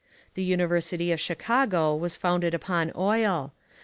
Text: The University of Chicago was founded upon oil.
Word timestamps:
The 0.33 0.41
University 0.41 1.11
of 1.11 1.19
Chicago 1.19 1.95
was 1.95 2.17
founded 2.17 2.55
upon 2.55 2.91
oil. 2.95 3.53